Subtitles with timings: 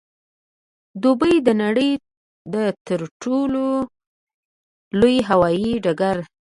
[1.03, 1.91] دوبۍ د نړۍ
[2.53, 2.55] د
[2.87, 3.65] تر ټولو
[4.99, 6.17] لوی هوايي ډګر